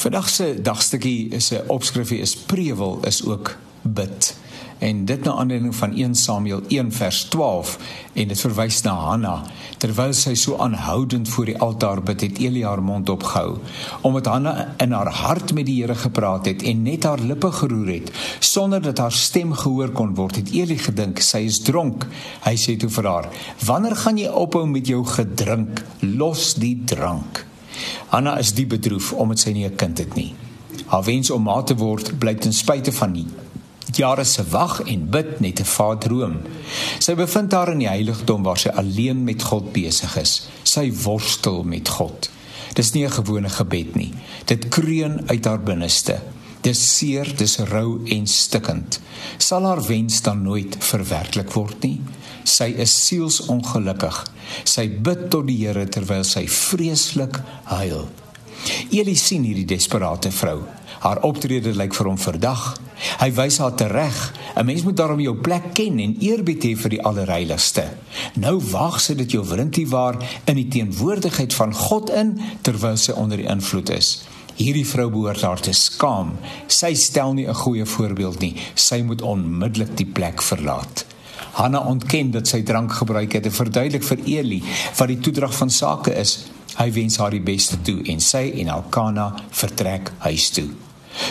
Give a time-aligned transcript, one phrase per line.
[0.00, 4.36] Vandag se dagstukkie is 'n opskrifie is prewel is ook bid.
[4.78, 7.78] En dit na aanleiding van 1 Samuel 1 vers 12
[8.12, 9.42] en dit verwys na Hanna.
[9.76, 13.58] Terwyl sy so aanhoudend voor die altaar bid, het Eli haar mond opgehou,
[14.00, 17.88] omdat Hanna in haar hart met die Here gepraat het en net haar lippe geroer
[17.88, 20.36] het sonder dat haar stem gehoor kon word.
[20.36, 22.06] Het Eli gedink sy is dronk.
[22.40, 23.28] Hy sê toe vir haar:
[23.66, 25.84] "Wanneer gaan jy ophou met jou gedrink?
[26.00, 27.39] Los die drank."
[28.10, 30.34] Hanna is diep bedroef omdat sy nie 'n kind het nie.
[30.86, 33.26] Haar wens om ma te word bly ten spyte van nie.
[33.92, 36.36] Jare se wag en bid net 'n vaadroom.
[36.98, 40.48] Sy bevind haar in die heiligdom waar sy alleen met God besig is.
[40.62, 42.30] Sy worstel met God.
[42.74, 44.12] Dis nie 'n gewone gebed nie.
[44.44, 46.20] Dit kreun uit haar binneste.
[46.60, 49.00] Dis seer, dis rou en stikkend.
[49.38, 52.00] Sal haar wens dan nooit verwerklik word nie?
[52.44, 54.24] Sy is sielsongelukkig.
[54.64, 58.08] Sy bid tot die Here terwyl sy vreeslik huil.
[58.90, 60.60] Eli sien hierdie desperate vrou.
[61.00, 62.64] Haar optrede lyk vir hom verdag.
[63.22, 64.18] Hy wys haar tereg.
[64.56, 67.84] 'n Mens moet daarom jou plek ken en eerbied hê vir die Allerheiligste.
[68.34, 73.12] Nou waag sy dit jou wrintie waar in die teenwoordigheid van God in terwyl sy
[73.12, 74.24] onder die invloed is.
[74.60, 76.36] Hierdie vrou behoort haar te skaam.
[76.68, 78.56] Sy stel nie 'n goeie voorbeeld nie.
[78.74, 81.09] Sy moet onmiddellik die plek verlaat.
[81.60, 84.62] Hanna ontken dat sy drank gebruik het en verduidelik vir Eli
[84.96, 86.38] wat die toedrag van sake is.
[86.78, 90.70] Hy wens haar die beste toe en sy en Elkana vertrek huis toe.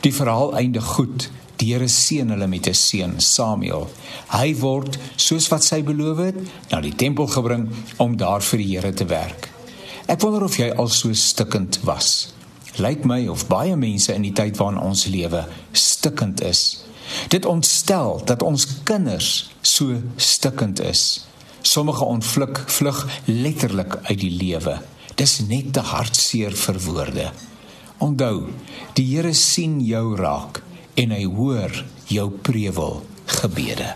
[0.00, 1.28] Die verhaal eindig goed.
[1.60, 3.90] Die Here seën hulle met 'n seun, Samuel.
[4.32, 6.38] Hy word, soos wat sy beloof het,
[6.70, 9.50] na die tempel gebring om daar vir die Here te werk.
[10.06, 12.32] Ek wonder of jy al so stikkend was.
[12.76, 16.84] Lyk my of baie mense in die tyd waarin ons lewe stikkend is.
[17.28, 21.26] Dit ontstel dat ons kinders so stikkend is.
[21.62, 24.78] Sommige ontvlug vlug letterlik uit die lewe.
[25.14, 27.30] Dis net te hartseer vir woorde.
[28.02, 28.50] Onthou,
[28.98, 30.62] die Here sien jou raak
[30.94, 33.02] en hy hoor jou prewel
[33.40, 33.94] gebede.